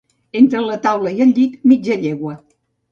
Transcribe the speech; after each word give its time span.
Entre 0.39 0.63
la 0.69 0.79
taula 0.87 1.15
i 1.19 1.23
el 1.27 1.37
llit, 1.41 1.63
mitja 1.73 2.03
llegua. 2.07 2.39